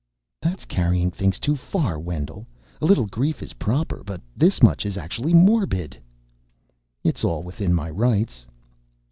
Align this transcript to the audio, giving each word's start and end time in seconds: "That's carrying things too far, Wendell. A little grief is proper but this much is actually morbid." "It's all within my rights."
"That's 0.41 0.65
carrying 0.65 1.11
things 1.11 1.37
too 1.39 1.55
far, 1.55 1.99
Wendell. 1.99 2.47
A 2.81 2.87
little 2.87 3.05
grief 3.05 3.43
is 3.43 3.53
proper 3.61 4.01
but 4.03 4.19
this 4.35 4.63
much 4.63 4.83
is 4.83 4.97
actually 4.97 5.31
morbid." 5.35 5.95
"It's 7.03 7.23
all 7.23 7.43
within 7.43 7.71
my 7.75 7.91
rights." 7.91 8.47